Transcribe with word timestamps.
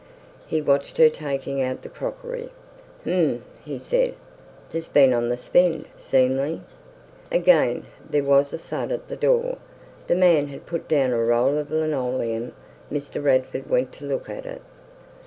He 0.47 0.63
watched 0.63 0.97
her 0.97 1.11
taking 1.11 1.61
out 1.61 1.83
the 1.83 1.87
crockery. 1.89 2.49
"Hm!" 3.03 3.43
he 3.63 3.77
said. 3.77 4.15
"Tha's 4.71 4.87
been 4.87 5.13
on 5.13 5.29
th' 5.31 5.37
spend, 5.39 5.85
seemly." 5.99 6.61
Again 7.31 7.85
there 8.09 8.23
was 8.23 8.51
a 8.51 8.57
thud 8.57 8.91
at 8.91 9.09
the 9.09 9.15
door. 9.15 9.59
The 10.07 10.15
man 10.15 10.47
had 10.47 10.65
put 10.65 10.87
down 10.87 11.11
a 11.13 11.23
roll 11.23 11.55
of 11.55 11.69
linoleum. 11.69 12.53
Mr. 12.91 13.23
Radford 13.23 13.69
went 13.69 13.93
to 13.93 14.05
look 14.05 14.27
at 14.27 14.47
it. 14.47 14.63